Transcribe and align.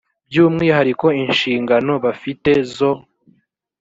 bw 0.29 0.35
umwihariko 0.47 1.05
inshingano 1.23 1.93
bafite 2.05 2.51
zo 2.75 2.91